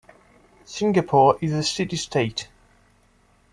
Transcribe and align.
Singapore 0.65 1.37
is 1.41 1.53
a 1.53 1.61
city-state. 1.61 2.49